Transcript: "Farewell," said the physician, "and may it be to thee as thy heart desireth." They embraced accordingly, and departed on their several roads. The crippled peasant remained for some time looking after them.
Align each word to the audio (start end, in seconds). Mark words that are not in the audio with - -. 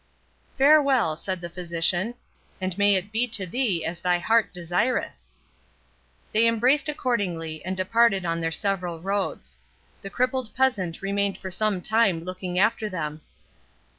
"Farewell," 0.57 1.15
said 1.15 1.41
the 1.41 1.49
physician, 1.51 2.15
"and 2.59 2.75
may 2.75 2.95
it 2.95 3.11
be 3.11 3.27
to 3.27 3.45
thee 3.45 3.85
as 3.85 3.99
thy 3.99 4.17
heart 4.17 4.51
desireth." 4.51 5.11
They 6.31 6.47
embraced 6.47 6.89
accordingly, 6.89 7.63
and 7.63 7.77
departed 7.77 8.25
on 8.25 8.41
their 8.41 8.51
several 8.51 8.99
roads. 8.99 9.59
The 10.01 10.09
crippled 10.09 10.55
peasant 10.55 11.03
remained 11.03 11.37
for 11.37 11.51
some 11.51 11.81
time 11.83 12.23
looking 12.23 12.57
after 12.57 12.89
them. 12.89 13.21